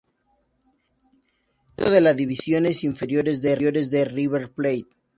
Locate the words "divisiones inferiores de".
2.15-4.05